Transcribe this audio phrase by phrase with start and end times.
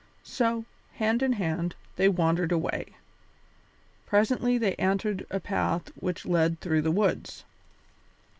[0.23, 2.95] So, hand in hand, they wandered away.
[4.07, 7.43] Presently they entered a path which led through the woods.